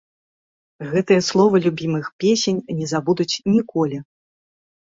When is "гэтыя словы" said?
0.93-1.61